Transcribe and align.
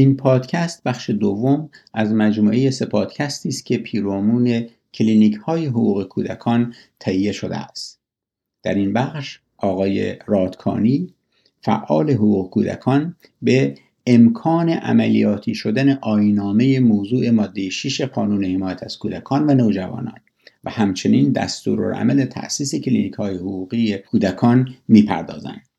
این 0.00 0.16
پادکست 0.16 0.82
بخش 0.84 1.10
دوم 1.10 1.70
از 1.94 2.12
مجموعه 2.12 2.70
سه 2.70 2.86
پادکستی 2.86 3.48
است 3.48 3.66
که 3.66 3.78
پیرامون 3.78 4.66
کلینیک 4.94 5.34
های 5.34 5.66
حقوق 5.66 6.08
کودکان 6.08 6.74
تهیه 7.00 7.32
شده 7.32 7.56
است. 7.56 8.00
در 8.62 8.74
این 8.74 8.92
بخش 8.92 9.38
آقای 9.58 10.16
رادکانی 10.26 11.14
فعال 11.60 12.10
حقوق 12.10 12.50
کودکان 12.50 13.16
به 13.42 13.74
امکان 14.06 14.68
عملیاتی 14.68 15.54
شدن 15.54 15.98
آیین‌نامه 16.02 16.80
موضوع 16.80 17.30
ماده 17.30 17.70
6 17.70 18.00
قانون 18.00 18.44
حمایت 18.44 18.82
از 18.82 18.98
کودکان 18.98 19.50
و 19.50 19.54
نوجوانان 19.54 20.18
و 20.64 20.70
همچنین 20.70 21.32
دستورالعمل 21.32 22.24
تأسیس 22.24 22.74
کلینیک 22.74 23.12
های 23.12 23.36
حقوقی 23.36 23.98
کودکان 23.98 24.68
می‌پردازند. 24.88 25.69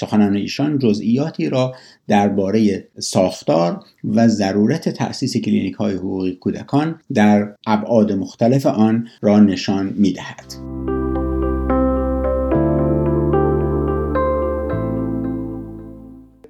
سخنان 0.00 0.36
ایشان 0.36 0.78
جزئیاتی 0.78 1.48
را 1.48 1.74
درباره 2.08 2.88
ساختار 2.98 3.84
و 4.04 4.28
ضرورت 4.28 4.88
تأسیس 4.88 5.36
کلینیک 5.36 5.74
های 5.74 5.94
حقوقی 5.94 6.34
کودکان 6.34 7.00
در 7.14 7.54
ابعاد 7.66 8.12
مختلف 8.12 8.66
آن 8.66 9.08
را 9.22 9.38
نشان 9.40 9.94
می 9.96 10.12
دهد. 10.12 10.52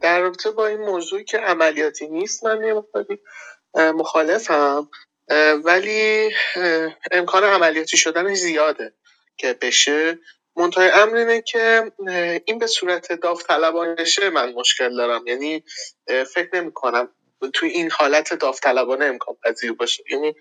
در 0.01 0.21
رابطه 0.21 0.51
با 0.51 0.67
این 0.67 0.81
موضوعی 0.81 1.25
که 1.25 1.39
عملیاتی 1.39 2.09
نیست 2.09 2.45
من 2.45 2.83
مخالفم 3.75 4.89
ولی 5.65 6.31
امکان 7.13 7.45
عملیاتی 7.45 7.97
شدن 7.97 8.35
زیاده 8.35 8.93
که 9.37 9.59
بشه 9.63 10.19
منتهای 10.59 10.91
امر 10.91 11.17
اینه 11.17 11.43
که 11.43 11.93
این 12.45 12.59
به 12.59 12.67
صورت 12.67 13.13
داوطلبانه 13.13 14.05
من 14.33 14.53
مشکل 14.53 14.97
دارم. 14.97 15.27
یعنی 15.27 15.65
فکر 16.07 16.49
نمی 16.53 16.73
کنم 16.73 17.09
توی 17.55 17.71
این 17.71 17.91
حالت 17.91 18.35
داوطلبانه 18.35 19.05
امکان 19.05 19.37
پذیر 19.45 19.73
باشه. 19.73 20.05
یعنی 20.11 20.35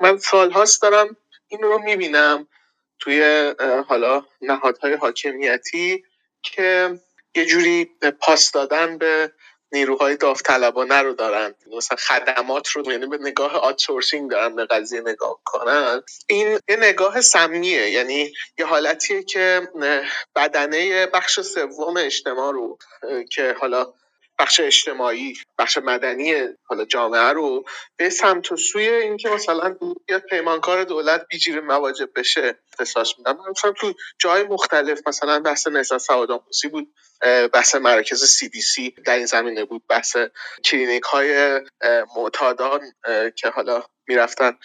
من 0.00 0.18
سالهاست 0.18 0.82
دارم 0.82 1.16
این 1.48 1.62
رو 1.62 1.78
می‌بینم 1.78 2.48
توی 2.98 3.52
حالا 3.88 4.26
نهادهای 4.40 4.94
حاکمیتی 4.94 6.04
که 6.42 7.00
یه 7.34 7.44
جوری 7.44 7.90
پاس 8.20 8.50
دادن 8.50 8.98
به 8.98 9.32
نیروهای 9.72 10.16
داوطلبانه 10.16 11.02
رو 11.02 11.12
دارن. 11.12 11.54
مثلا 11.76 11.96
خدمات 11.96 12.68
رو 12.68 12.92
یعنی 12.92 13.06
به 13.06 13.18
نگاه 13.20 13.56
آتسورسینگ 13.56 14.30
دارن 14.30 14.56
به 14.56 14.66
قضیه 14.66 15.00
نگاه 15.00 15.40
کنن 15.44 16.02
این 16.26 16.58
یه 16.68 16.76
نگاه 16.76 17.20
سمیه. 17.20 17.90
یعنی 17.90 18.32
یه 18.58 18.66
حالتیه 18.66 19.22
که 19.22 19.68
بدنه 20.36 21.06
بخش 21.06 21.40
سوم 21.40 21.96
اجتماع 21.96 22.52
رو 22.52 22.78
که 23.30 23.56
حالا 23.60 23.94
بخش 24.42 24.60
اجتماعی 24.60 25.34
بخش 25.58 25.78
مدنی 25.78 26.34
حالا 26.64 26.84
جامعه 26.84 27.32
رو 27.32 27.64
به 27.96 28.10
سمت 28.10 28.52
و 28.52 28.56
سوی 28.56 28.88
اینکه 28.88 29.28
مثلا 29.28 29.76
یا 30.08 30.18
پیمانکار 30.18 30.84
دولت 30.84 31.26
بی‌جیره 31.30 31.60
مواجب 31.60 32.08
بشه 32.16 32.58
اختصاص 32.72 33.18
میدن 33.18 33.36
مثلا 33.50 33.72
تو 33.72 33.94
جای 34.18 34.42
مختلف 34.42 35.00
مثلا 35.06 35.40
بحث 35.40 35.66
نظام 35.66 35.98
سواد 35.98 36.30
آموزی 36.30 36.68
بود 36.68 36.94
بحث 37.52 37.74
مراکز 37.74 38.24
CDC 38.24 38.94
در 39.06 39.16
این 39.16 39.26
زمینه 39.26 39.64
بود 39.64 39.82
بحث 39.88 40.16
کلینیک 40.64 41.02
های 41.02 41.60
معتادان 42.16 42.80
که 43.36 43.48
حالا 43.48 43.82
می‌رفتن 44.08 44.58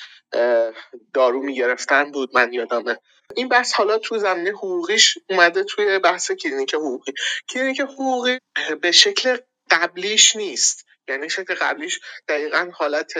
دارو 1.14 1.42
می‌گرفتن 1.42 2.12
بود 2.12 2.30
من 2.34 2.54
یادمه 2.54 2.98
این 3.36 3.50
بحث 3.50 3.74
حالا 3.74 3.98
تو 3.98 4.18
زمینه 4.18 4.50
حقوقیش 4.50 5.18
اومده 5.30 5.64
توی 5.64 6.00
بحث 6.00 6.32
کلینیک 6.32 6.74
حقوقی. 6.74 7.14
کلینیک 7.50 7.80
حقوقی 7.82 8.40
به 8.82 8.92
شکل 8.92 9.38
قبلیش 9.72 10.36
نیست. 10.36 10.86
یعنی 11.08 11.30
شکل 11.30 11.54
قبلیش 11.54 12.00
دقیقا 12.28 12.72
حالت 12.74 13.14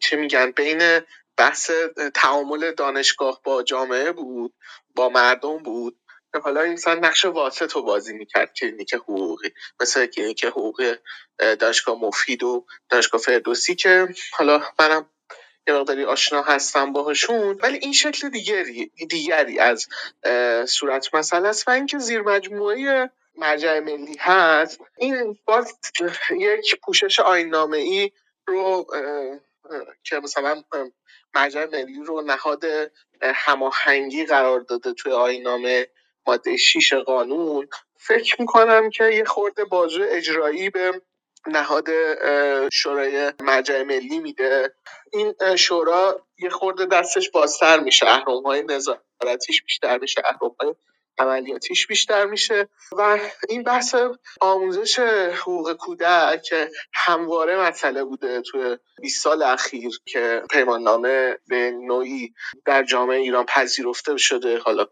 چه 0.00 0.16
میگن 0.16 0.50
بین 0.50 1.00
بحث 1.36 1.70
تعامل 2.14 2.72
دانشگاه 2.72 3.40
با 3.44 3.62
جامعه 3.62 4.12
بود 4.12 4.54
با 4.94 5.08
مردم 5.08 5.58
بود. 5.58 5.96
حالا 6.42 6.60
انسان 6.60 7.04
نقش 7.04 7.24
واسط 7.24 7.72
رو 7.72 7.82
بازی 7.82 8.12
می‌کرد 8.12 8.54
کلینیک 8.54 8.94
حقوقی 8.94 9.48
مثل 9.80 10.06
کلینیک 10.06 10.44
حقوقی 10.44 10.94
دانشگاه 11.38 11.98
مفید 12.00 12.42
و 12.42 12.66
دانشگاه 12.88 13.20
فردوسی 13.20 13.74
که 13.74 14.08
حالا 14.32 14.62
منم 14.78 15.10
یه 15.68 15.74
مقداری 15.74 16.04
آشنا 16.04 16.42
هستم 16.42 16.92
باهاشون. 16.92 17.58
ولی 17.62 17.78
این 17.78 17.92
شکل 17.92 18.28
دیگری 18.28 18.92
دیگری 19.08 19.58
از 19.58 19.86
صورت 20.68 21.14
مسئله 21.14 21.48
است. 21.48 21.68
و 21.68 21.70
اینکه 21.70 21.98
زیر 21.98 22.22
مجموعه 22.22 23.10
مرجع 23.36 23.80
ملی 23.80 24.16
هست 24.20 24.80
این 24.96 25.38
باز 25.44 25.78
یک 26.30 26.80
پوشش 26.80 27.20
آینامه 27.20 27.76
ای 27.76 28.12
رو 28.46 28.86
که 30.04 30.16
مثلا 30.16 30.62
مرجع 31.34 31.64
ملی 31.64 32.04
رو 32.04 32.22
نهاد 32.22 32.64
هماهنگی 33.22 34.26
قرار 34.26 34.60
داده 34.60 34.92
توی 34.92 35.12
آینامه 35.12 35.86
ماده 36.26 36.56
6 36.56 36.92
قانون. 36.92 37.68
فکر 37.96 38.40
می‌کنم 38.40 38.90
که 38.90 39.04
یه 39.04 39.24
خورده 39.24 39.64
بازو 39.64 40.04
اجرایی 40.08 40.70
به 40.70 41.00
نهاد 41.46 41.88
شورای 42.72 43.32
مرجع 43.40 43.82
ملی 43.82 44.18
میده. 44.18 44.74
این 45.12 45.56
شورا 45.56 46.26
یه 46.38 46.50
خورده 46.50 46.86
دستش 46.86 47.30
بازتر 47.30 47.80
میشه 47.80 48.06
اهرم 48.06 48.42
های 48.42 48.62
نظارتیش 48.62 49.62
بیشتر 49.62 49.98
میشه 49.98 50.22
اهرم 50.24 50.56
های 50.60 50.74
عملیاتیش 51.18 51.86
بیشتر 51.86 52.26
میشه 52.26 52.68
و 52.92 53.18
این 53.48 53.62
بحث 53.62 53.94
آموزش 54.40 54.98
حقوق 55.34 55.72
کودک 55.72 56.42
که 56.42 56.70
همواره 56.94 57.56
مسئله 57.56 58.04
بوده 58.04 58.40
توی 58.40 58.78
20 59.02 59.22
سال 59.22 59.42
اخیر 59.42 60.00
که 60.04 60.42
پیمان 60.50 60.82
نامه 60.82 61.38
به 61.48 61.70
نوعی 61.70 62.34
در 62.64 62.82
جامعه 62.82 63.18
ایران 63.18 63.46
پذیرفته 63.46 64.16
شده 64.16 64.58
حالا 64.58 64.86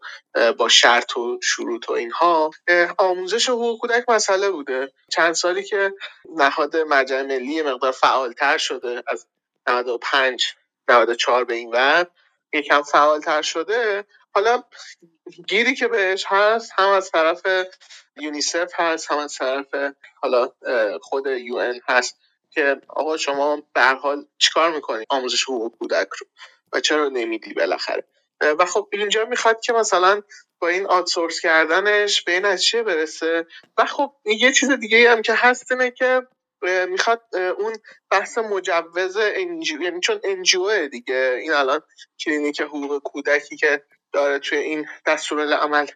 با 0.57 0.69
شرط 0.69 1.17
و 1.17 1.39
شروط 1.43 1.89
و 1.89 1.93
اینها. 1.93 2.51
آموزش 2.97 3.49
حقوق 3.49 3.79
کودک 3.79 4.05
مسئله 4.09 4.51
بوده. 4.51 4.91
چند 5.11 5.33
سالی 5.33 5.63
که 5.63 5.93
نهاد 6.35 6.77
مرجع 6.77 7.21
ملی 7.21 7.61
مقدار 7.61 7.91
فعالتر 7.91 8.57
شده 8.57 9.03
از 9.07 9.27
95 9.67 10.47
94 10.87 11.43
به 11.45 11.53
این 11.53 11.71
ور 11.71 12.07
یکم 12.53 12.81
فعالتر 12.81 13.41
شده. 13.41 14.05
حالا 14.35 14.63
گیری 15.47 15.75
که 15.75 15.87
بهش 15.87 16.25
هست 16.27 16.71
هم 16.77 16.89
از 16.89 17.11
طرف 17.11 17.41
یونیسف 18.17 18.71
هست 18.75 19.11
هم 19.11 19.17
از 19.17 19.35
طرف 19.35 19.75
حالا 20.21 20.49
خود 21.01 21.27
یو 21.27 21.73
هست 21.87 22.19
که 22.51 22.81
آقا 22.89 23.17
شما 23.17 23.63
به 23.73 23.81
حال 23.81 24.25
چیکار 24.37 24.71
می‌کنی؟ 24.71 25.05
آموزش 25.09 25.43
حقوق 25.43 25.77
کودک 25.77 26.07
رو. 26.19 26.27
و 26.73 26.79
چرا 26.79 27.09
نمیدی 27.09 27.53
بالاخره؟ 27.53 28.03
و 28.41 28.65
خب 28.65 28.89
اینجا 28.93 29.25
می‌خواد 29.25 29.59
که 29.61 29.73
مثلا 29.73 30.21
با 30.59 30.67
این 30.67 30.85
outsource 30.85 31.39
کردنش 31.39 32.21
به 32.21 32.31
این 32.31 32.55
نتیجه 32.55 32.83
برسه. 32.83 33.47
و 33.77 33.85
خب 33.85 34.15
یه 34.25 34.51
چیز 34.51 34.71
دیگه 34.71 35.11
هم 35.11 35.21
که 35.21 35.33
هست 35.33 35.71
اینه 35.71 35.91
که 35.91 36.27
می‌خواد 36.89 37.21
اون 37.57 37.75
بحث 38.11 38.37
مجوز 38.37 39.17
NGO 39.17 39.81
یعنی 39.81 39.99
چون 39.99 40.19
NGO 40.23 40.87
دیگه 40.87 41.37
این 41.41 41.51
الان 41.51 41.81
کلینیک 42.19 42.61
حقوق 42.61 43.03
کودکی 43.03 43.57
که 43.57 43.83
داره 44.15 44.39
توی 44.39 44.57
این 44.57 44.87
عمل 45.61 45.87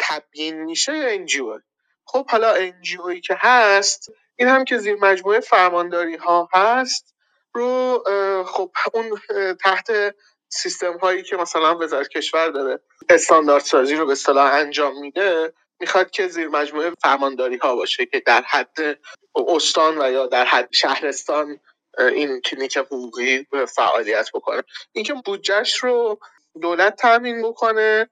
تبیین 0.00 0.64
میشه 0.64 0.96
یا 0.96 1.08
NGO 1.08 1.60
خب 2.06 2.30
حالا 2.30 2.52
NGO 2.52 2.93
یی 2.93 3.20
که 3.20 3.36
هست 3.40 4.10
این 4.36 4.48
هم 4.48 4.64
که 4.64 4.78
زیر 4.78 4.96
مجموعه 5.00 5.40
فرمانداری 5.40 6.16
ها 6.16 6.48
هست 6.54 7.14
رو 7.54 8.04
خب 8.46 8.70
اون 8.94 9.20
تحت 9.64 10.14
سیستم 10.48 10.98
هایی 10.98 11.22
که 11.22 11.36
مثلا 11.36 11.78
وزارت 11.78 12.08
کشور 12.08 12.48
داره 12.48 12.80
استاندارد 13.08 13.62
سازی 13.62 13.96
رو 13.96 14.06
به 14.06 14.12
اصطلاح 14.12 14.52
انجام 14.52 15.00
میده 15.00 15.52
می‌خواد 15.80 16.10
که 16.10 16.28
زیر 16.28 16.48
مجموعه 16.48 16.92
فرمانداری 17.02 17.56
ها 17.56 17.76
باشه 17.76 18.06
که 18.06 18.20
در 18.20 18.42
حد 18.42 18.98
استان 19.48 20.02
و 20.02 20.12
یا 20.12 20.26
در 20.26 20.44
حد 20.44 20.68
شهرستان 20.72 21.60
این 21.98 22.40
کلینیک 22.40 22.76
حقوقی 22.76 23.46
فعالیت 23.68 24.28
بکنه. 24.34 24.62
اینکه 24.92 25.14
بودجهش 25.24 25.76
رو 25.76 26.18
دولت 26.62 26.96
تامین 26.96 27.42
بکنه 27.42 28.08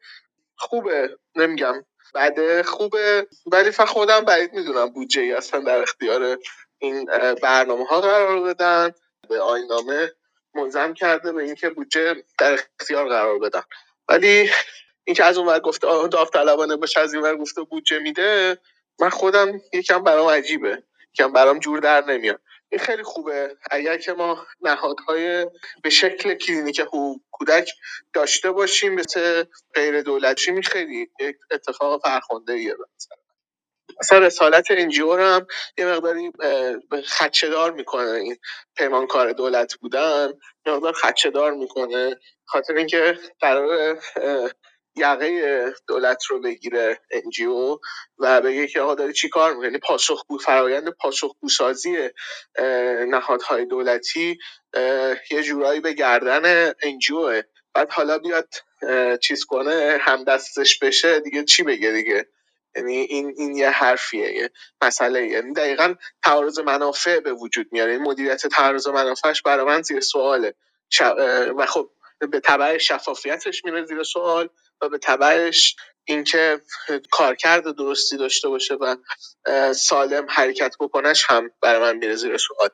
خوبه 0.57 1.19
نمیگم 1.37 1.85
بعد 2.15 2.63
خوبه 2.63 3.27
ولی 3.47 3.71
فقط 3.71 3.89
خودم 3.89 4.21
بعید 4.21 4.53
می‌دونم 4.53 4.89
بودجه 4.89 5.23
ای 5.23 5.33
اصلا 5.33 5.61
در 5.61 5.83
اختیار 5.83 6.39
این 6.79 7.05
برنامه 7.43 7.85
ها 7.85 8.01
قرار 8.01 8.41
بدن. 8.41 8.93
به 9.29 9.41
آینامه 9.41 10.13
ملزم 10.55 10.95
کرده 10.95 11.33
به 11.33 11.43
اینکه 11.43 11.71
بودجه 11.71 12.25
در 12.39 12.59
اختیار 12.81 13.09
قرار 13.09 13.39
بدن. 13.39 13.63
ولی 14.09 14.51
اینکه 15.05 15.25
از 15.25 15.39
اون 15.39 15.49
ور 15.49 15.61
گفته 15.61 15.87
داوطلبانه 16.09 16.77
باشه 16.77 17.01
از 17.01 17.15
این 17.15 17.23
ور 17.23 17.37
گفته 17.37 17.63
بودجه 17.63 17.99
میده 17.99 18.59
من 19.01 19.09
خودم 19.09 19.61
یکم 19.73 20.03
برام 20.03 20.29
عجیبه. 20.29 20.83
یکم 21.15 21.33
برام 21.33 21.59
جور 21.59 21.81
در 21.81 22.05
نمیاد. 22.05 22.41
این 22.73 22.81
خیلی 22.81 23.03
خوبه. 23.03 23.57
اگر 23.71 23.99
که 23.99 24.13
ما 24.13 24.47
نهادهای 24.61 25.47
به 25.83 25.91
شکل 25.91 26.35
کلینیک 26.35 26.81
حقوق 26.81 27.21
کودک 27.31 27.71
داشته 28.13 28.51
باشیم 28.51 28.95
مثل 28.95 29.45
غیر 29.75 30.03
دولتی 30.03 30.63
خیلی؟ 30.63 31.11
اتفاق 31.51 32.03
فرخنده 32.03 32.53
ایه 32.53 32.77
مثلا 34.01 34.19
رسالت 34.19 34.67
NGO 34.71 35.13
هم 35.13 35.47
یه 35.79 35.87
مقداری 35.87 36.33
خدشه‌دار 37.07 37.73
می‌کنه 37.73 38.11
این 38.11 38.37
پیمانکار 38.77 39.33
دولت 39.33 39.75
بودن. 39.75 40.33
یه 40.67 40.73
مقدار 40.73 40.93
خدشه‌دار 40.93 41.53
می‌کنه. 41.53 42.17
خاطر 42.45 42.75
اینکه 42.75 43.19
قرار 43.41 43.99
یقه 44.97 45.75
دولت 45.89 46.25
رو 46.25 46.41
بگیره 46.41 47.01
NGO 47.11 47.79
و 48.19 48.41
بگه 48.41 48.67
که 48.67 48.81
آقا 48.81 48.95
داری 48.95 49.13
چی 49.13 49.29
کار 49.29 49.55
می‌کنی 49.55 49.79
پاسخگو 49.79 50.39
فرایند 50.39 50.89
پاسخگو 50.89 51.49
سازی 51.49 52.11
نهادهای 53.09 53.65
دولتی 53.67 54.39
یه 55.31 55.43
جورایی 55.43 55.81
به 55.81 55.93
گردن 55.93 56.73
NGO 56.83 57.28
ه 57.28 57.43
بعد 57.75 57.91
حالا 57.91 58.19
بیاد 58.19 58.49
چیز 59.23 59.45
کنه 59.45 59.99
هم 60.01 60.25
دستش 60.25 60.79
بشه 60.79 61.21
دیگه 61.21 61.45
چی 61.45 61.63
بگه 61.63 61.91
دیگه؟ 61.93 62.27
یعنی 62.77 62.97
این 62.97 63.35
این 63.37 63.57
یه 63.57 63.71
حرفیه 63.71 64.33
یه 64.33 64.51
مسئله 64.83 65.27
یعنی 65.27 65.53
دقیقا 65.53 65.95
تعارض 66.25 66.59
منافع 66.59 67.21
به 67.21 67.33
وجود 67.33 67.69
میاره. 67.73 67.93
این 67.93 68.03
مدیریت 68.03 68.47
تعارض 68.47 68.89
منافعش 68.89 69.43
برای 69.43 69.65
من 69.67 69.83
زیر 69.83 70.01
سواله. 70.01 70.55
و 71.57 71.67
خب 71.67 71.91
به 72.31 72.41
تبع 72.41 72.79
شفافیتش 72.79 73.65
میره 73.65 73.85
زیر 73.85 74.03
سوال. 74.03 74.49
و 74.83 74.89
به 74.89 74.99
تبعش 74.99 75.77
اینکه 76.05 76.61
کارکرد 77.11 77.77
درستی 77.77 78.17
داشته 78.17 78.49
باشه 78.49 78.75
و 78.75 78.97
سالم 79.73 80.27
حرکت 80.29 80.77
بکنش 80.81 81.25
هم 81.29 81.51
برای 81.63 81.81
من 81.81 81.97
میره 81.97 82.17
زیر 82.17 82.37
سوال. 82.37 82.71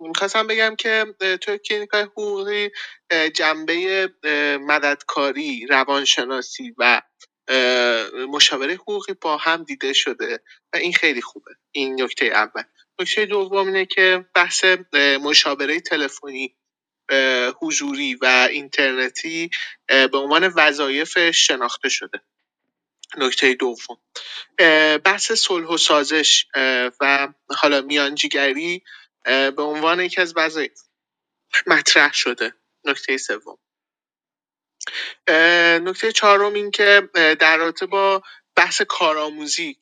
می‌خواستم 0.00 0.46
بگم 0.46 0.76
که 0.76 1.06
توی 1.40 1.58
کلینیک 1.58 1.90
های 1.90 2.02
حقوقی 2.02 2.70
جنبه 3.34 4.08
مددکاری 4.60 5.66
روانشناسی 5.66 6.74
و 6.78 7.02
مشاوره 8.28 8.74
حقوقی 8.74 9.14
با 9.20 9.36
هم 9.36 9.64
دیده 9.64 9.92
شده 9.92 10.40
و 10.72 10.76
این 10.76 10.92
خیلی 10.92 11.22
خوبه. 11.22 11.50
این 11.72 12.02
نکته 12.02 12.26
اول. 12.26 12.62
نکته 13.00 13.26
دوم 13.26 13.66
اینه 13.66 13.86
که 13.86 14.24
بحث 14.34 14.64
مشاوره 15.22 15.80
تلفنی 15.80 16.56
حضوری 17.60 18.14
و 18.14 18.48
اینترنتی 18.50 19.50
به 19.88 20.18
عنوان 20.18 20.52
وظایف 20.56 21.30
شناخته 21.30 21.88
شده. 21.88 22.20
نکته 23.18 23.54
دوم. 23.54 23.96
بحث 25.04 25.32
صلح 25.32 25.66
و 25.66 25.76
سازش 25.76 26.46
و 27.00 27.28
حالا 27.58 27.80
میانجیگری 27.80 28.82
به 29.24 29.62
عنوان 29.62 30.00
یکی 30.00 30.20
از 30.20 30.32
وظایف 30.36 30.80
مطرح 31.66 32.12
شده. 32.12 32.54
نکته 32.84 33.16
سوم. 33.16 33.58
نکته 35.84 36.12
چهارم 36.12 36.54
این 36.54 36.70
که 36.70 37.08
در 37.14 37.56
رابطه 37.56 37.86
با 37.86 38.22
بحث 38.56 38.82
کارآموزی 38.82 39.78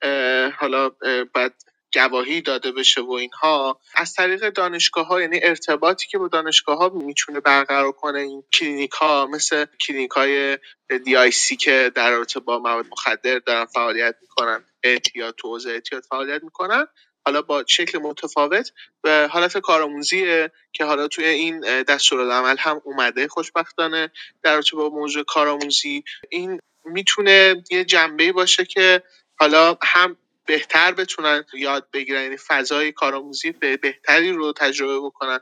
حالا 0.58 0.88
باید 1.34 1.52
گواهی 1.94 2.40
داده 2.40 2.72
بشه 2.72 3.00
و 3.00 3.12
اینها 3.12 3.80
از 3.94 4.14
طریق 4.14 4.50
دانشگاه 4.50 5.06
ها 5.06 5.20
یعنی 5.20 5.40
ارتباطی 5.42 6.06
که 6.08 6.18
با 6.18 6.28
دانشگاه 6.28 6.78
ها 6.78 6.88
می‌تونه 6.88 7.40
برقرار 7.40 7.92
کنه 7.92 8.18
این 8.18 8.44
کلینیک 8.52 8.90
ها 8.90 9.26
مثل 9.26 9.66
کلینیک 9.80 10.10
های 10.10 10.58
دی 11.04 11.16
آی 11.16 11.30
سی 11.30 11.56
که 11.56 11.92
در 11.94 12.10
رابطه 12.10 12.40
با 12.40 12.58
مواد 12.58 12.86
مخدر 12.90 13.38
دارن 13.38 13.64
فعالیت 13.64 14.14
می‌کنن 14.22 14.64
اعتیاد 14.82 15.34
تو 15.34 15.58
اعتیاد 15.66 16.02
فعالیت 16.10 16.42
می‌کنن. 16.44 16.86
حالا 17.26 17.42
با 17.42 17.64
شکل 17.66 17.98
متفاوت 17.98 18.72
و 19.04 19.28
حالت 19.28 19.58
کارآموزی 19.58 20.48
که 20.72 20.84
حالا 20.84 21.08
توی 21.08 21.24
این 21.24 21.82
دستورالعمل 21.82 22.56
هم 22.58 22.80
اومده 22.84 23.28
خوشبختانه 23.28 24.10
در 24.42 24.62
با 24.72 24.88
موضوع 24.88 25.24
کارآموزی 25.24 26.04
این 26.28 26.60
می‌تونه 26.84 27.62
یه 27.70 27.84
جنبه 27.84 28.32
باشه 28.32 28.64
که 28.64 29.02
حالا 29.40 29.76
هم 29.82 30.16
بهتر 30.48 30.92
بتونن 30.92 31.44
یاد 31.54 31.88
بگیرن. 31.92 32.22
یعنی 32.22 32.36
فضای 32.36 32.92
کارآموزی 32.92 33.52
بهتری 33.52 34.32
رو 34.32 34.52
تجربه 34.52 35.00
بکنن 35.00 35.40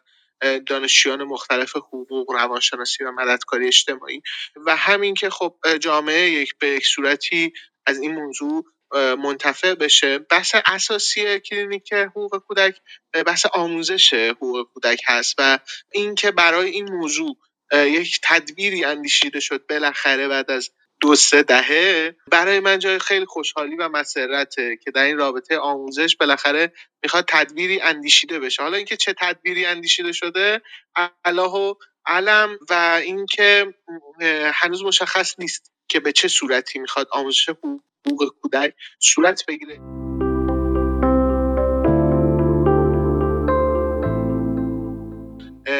دانشجویان 0.66 1.24
مختلف 1.24 1.76
حقوق 1.76 2.32
روانشناسی 2.32 3.04
و 3.04 3.12
مددکاری 3.12 3.66
اجتماعی. 3.66 4.22
و 4.66 4.76
همین 4.76 5.14
که 5.14 5.30
خب 5.30 5.56
جامعه 5.80 6.30
یک 6.30 6.58
به 6.58 6.68
یک 6.68 6.86
صورتی 6.86 7.52
از 7.86 7.98
این 7.98 8.14
موضوع 8.14 8.64
منتفع 9.18 9.74
بشه. 9.74 10.18
بحث 10.18 10.54
اساسی 10.66 11.40
کلینیک 11.40 11.92
حقوق 11.92 12.38
کودک 12.38 12.80
بحث 13.26 13.46
آموزش 13.46 14.14
حقوق 14.14 14.68
کودک 14.74 15.00
هست 15.06 15.34
و 15.38 15.58
اینکه 15.92 16.30
برای 16.30 16.70
این 16.70 16.88
موضوع 16.92 17.36
یک 17.72 18.20
تدبیری 18.22 18.84
اندیشیده 18.84 19.40
شد 19.40 19.66
بالاخره 19.68 20.28
بعد 20.28 20.50
از 20.50 20.70
دو 21.00 21.14
سه 21.14 21.42
دهه. 21.42 22.16
برای 22.30 22.60
من 22.60 22.78
جای 22.78 22.98
خیلی 22.98 23.24
خوشحالی 23.26 23.76
و 23.76 23.88
مسرته 23.88 24.76
که 24.84 24.90
در 24.90 25.04
این 25.04 25.18
رابطه 25.18 25.58
آموزش 25.58 26.16
بالاخره 26.16 26.72
می‌خواد 27.02 27.24
تدبیری 27.28 27.80
اندیشیده 27.80 28.38
بشه. 28.38 28.62
حالا 28.62 28.76
اینکه 28.76 28.96
چه 28.96 29.14
تدبیری 29.18 29.66
اندیشیده 29.66 30.12
شده 30.12 30.62
الله 31.24 31.50
و 31.50 31.74
علم 32.06 32.58
و 32.70 33.00
اینکه 33.02 33.74
هنوز 34.54 34.82
مشخص 34.82 35.34
نیست 35.38 35.72
که 35.88 36.00
به 36.00 36.12
چه 36.12 36.28
صورتی 36.28 36.78
می‌خواد 36.78 37.08
آموزش 37.12 37.48
حقوق 37.48 38.34
کودک 38.42 38.74
صورت 39.00 39.46
بگیره. 39.46 40.05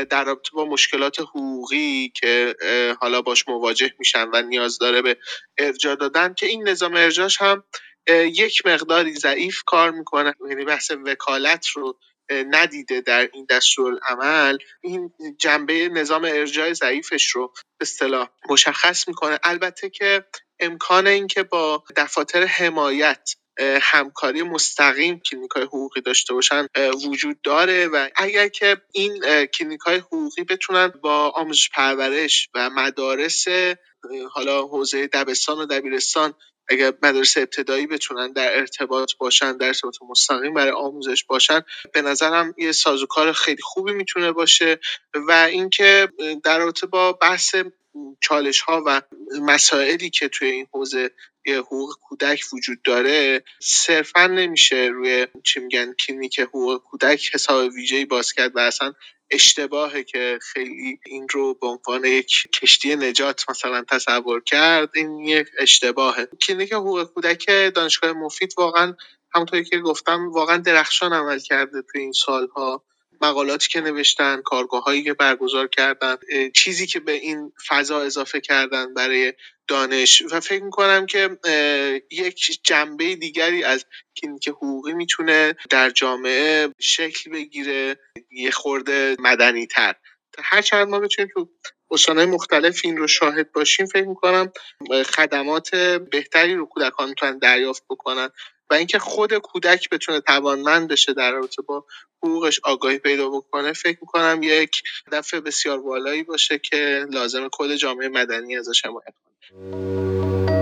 در 0.05 0.25
رابطه 0.25 0.51
با 0.53 0.65
مشکلات 0.65 1.21
حقوقی 1.21 2.13
که 2.17 2.57
حالا 3.01 3.23
باش 3.23 3.49
مواجه 3.49 3.91
میشن 3.99 4.29
و 4.33 4.43
نیاز 4.43 4.79
داره 4.79 5.03
به 5.03 5.17
ارجاع 5.59 5.95
دادن 5.95 6.35
که 6.35 6.47
این 6.47 6.69
نظام 6.69 6.95
ارجاش 6.95 7.43
هم 7.43 7.65
یک 8.11 8.67
مقداری 8.67 9.13
ضعیف 9.13 9.63
کار 9.67 9.91
می‌کنه. 9.91 10.35
یعنی 10.49 10.65
بحث 10.65 10.91
وکالت 11.07 11.67
رو 11.67 11.99
ندیده 12.31 13.01
در 13.01 13.31
این 13.33 13.47
دستورالعمل 13.51 14.59
این 14.83 15.13
جنبه 15.39 15.89
نظام 15.89 16.25
ارجاع 16.25 16.73
ضعیفش 16.73 17.29
رو 17.29 17.49
به 17.49 17.83
اصطلاح 17.83 18.29
مشخص 18.51 19.09
می‌کنه. 19.09 19.39
البته 19.43 19.91
که 19.91 20.25
امکان 20.61 21.07
اینکه 21.07 21.43
با 21.43 21.85
دفاتر 21.97 22.45
حمایت 22.45 23.31
همکاری 23.59 24.43
مستقیم 24.43 25.19
کلینیک 25.19 25.51
های 25.51 25.65
حقوقی 25.65 26.01
داشته 26.01 26.35
باشن 26.35 26.67
وجود 27.07 27.41
داره 27.43 27.89
و 27.89 28.09
اگر 28.17 28.49
که 28.49 28.77
این 28.93 29.47
کلینیک 29.47 29.81
های 29.81 29.97
حقوقی 29.99 30.45
بتونن 30.45 30.89
با 30.89 31.29
آموزش 31.29 31.71
پرورش 31.71 32.49
و 32.55 32.71
مدارس 32.71 33.45
حالا 34.31 34.63
حوزه 34.63 35.07
دبستان 35.07 35.59
و 35.59 35.67
دبیرستان 35.67 36.35
اگر 36.69 36.93
مدارس 37.03 37.37
ابتدایی 37.37 37.87
بتونن 37.87 38.33
در 38.33 38.57
ارتباط 38.57 39.13
باشن 39.19 39.57
در 39.57 39.67
ارتباط 39.67 39.95
مستقیم 40.11 40.55
برای 40.55 40.73
آموزش 40.73 41.25
باشن 41.25 41.61
به 41.93 42.03
نظرم 42.03 42.55
یه 42.59 42.73
سازوکار 42.73 43.33
خیلی 43.33 43.63
خوبی 43.63 43.93
می‌تونه 43.93 44.33
باشه 44.33 44.79
و 45.15 45.31
اینکه 45.31 46.09
در 46.45 46.59
رابطه 46.59 46.87
با 46.87 47.13
بحث 47.13 47.55
چالش 48.21 48.61
ها 48.61 48.83
و 48.87 49.03
مسائلی 49.43 50.11
که 50.11 50.29
توی 50.29 50.49
این 50.49 50.67
حوزه 50.73 51.11
حقوق 51.55 51.95
کودک 52.03 52.41
وجود 52.53 52.83
داره 52.83 53.45
صرفا 53.61 54.27
نمیشه 54.27 54.77
روی 54.77 55.27
چی 55.45 55.61
میگن 55.61 55.93
کلینیک 55.93 56.41
حقوق 56.41 56.83
کودک 56.83 57.31
حساب 57.35 57.73
ویژه‌ای 57.73 58.05
باز 58.05 58.33
کرد 58.33 58.57
و 58.57 58.59
اصلا 58.59 58.93
اشتباهه 59.31 60.03
که 60.03 60.39
خیلی 60.43 61.01
این 61.07 61.27
رو 61.31 61.55
به 61.55 61.67
عنوان 61.67 62.05
یک 62.05 62.33
کشتی 62.53 62.97
نجات 62.97 63.51
مثلا 63.51 63.85
تصور 63.91 64.43
کرد. 64.43 64.91
این 64.95 65.19
یک 65.21 65.49
اشتباهه. 65.59 66.27
کلینیک 66.27 66.73
حقوق 66.73 67.05
کودک 67.05 67.47
دانشگاه 67.75 68.13
مفید 68.13 68.55
واقعا 68.59 68.95
همونطوری 69.35 69.65
که 69.65 69.79
گفتم 69.79 70.33
واقعا 70.33 70.57
درخشان 70.57 71.13
عمل 71.13 71.39
کرده 71.39 71.83
توی 71.83 72.01
این 72.01 72.13
سالها. 72.13 72.85
مقالاتی 73.21 73.69
که 73.69 73.81
نوشتن 73.81 74.43
کارگاه 74.43 74.83
هایی 74.83 75.05
که 75.05 75.15
برگزار 75.15 75.67
کردن 75.69 76.17
چیزی 76.55 76.87
که 76.87 77.01
به 77.01 77.13
این 77.13 77.53
فضا 77.69 78.01
اضافه 78.01 78.41
کردن 78.41 78.95
برای 78.95 79.33
دانش. 79.69 80.23
و 80.31 80.41
فکر 80.41 80.63
می‌کنم 80.63 81.07
که 81.07 81.39
یک 82.11 82.61
جنبه 82.65 83.17
دیگری 83.17 83.65
از 83.65 83.85
که 84.43 84.51
حقوقی 84.51 84.93
می‌تونه 84.93 85.57
در 85.71 85.91
جامعه 85.91 86.69
شکل 86.81 87.31
بگیره 87.31 87.99
یه 88.31 88.51
خورده 88.51 89.17
مدنی 89.19 89.67
تر 89.67 89.95
هر 90.39 90.63
چند 90.63 90.89
ما 90.89 91.01
بتونیم 91.01 91.31
تو 91.35 91.49
استانهای 91.91 92.27
مختلف 92.27 92.81
این 92.85 92.97
رو 92.97 93.09
شاهد 93.09 93.53
باشیم 93.53 93.87
فکر 93.87 94.07
می‌کنم 94.07 94.53
خدمات 95.17 95.75
بهتری 96.11 96.55
رو 96.55 96.67
کودکان 96.67 97.09
می‌تونن 97.09 97.39
دریافت 97.39 97.85
بکنن. 97.91 98.31
و 98.71 98.75
اینکه 98.75 98.99
خود 98.99 99.35
کودک 99.35 99.91
بتونه 99.91 100.21
توانمند 100.21 100.89
بشه 100.89 101.13
در 101.13 101.33
رابطه 101.33 101.63
با 101.63 101.85
حقوقش 102.23 102.61
آگاهی 102.65 102.99
پیدا 102.99 103.31
بکنه 103.31 103.73
فکر 103.73 103.99
می‌کنم 104.01 104.41
یک 104.43 104.83
هدف 105.07 105.35
بسیار 105.35 105.81
بالایی 105.81 106.23
باشه 106.23 106.59
که 106.59 107.07
لازم 107.11 107.49
کل 107.53 107.77
جامعه 107.77 108.09
مدنی 108.09 108.57
ازش 108.57 108.85
حمایت 108.85 109.15
کنه. 109.25 110.56